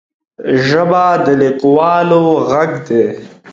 [0.65, 3.03] ژبه د لیکوالو غږ دی